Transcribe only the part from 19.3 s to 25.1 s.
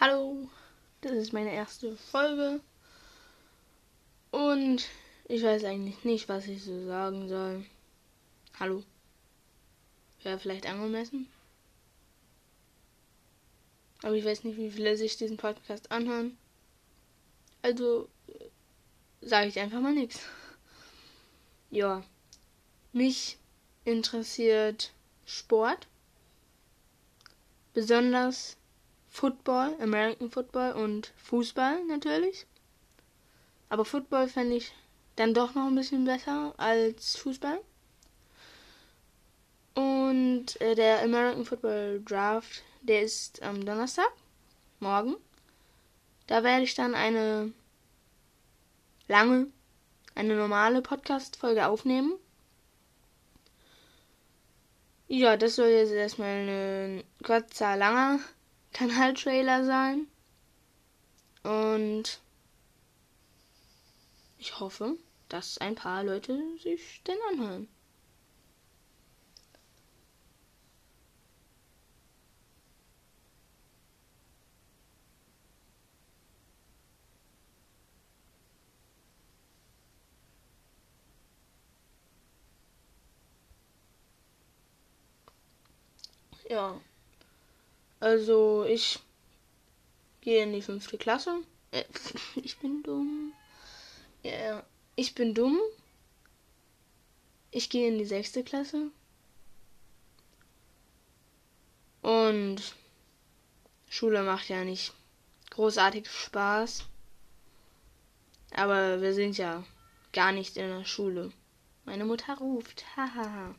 ich einfach mal nichts. Ja. Mich interessiert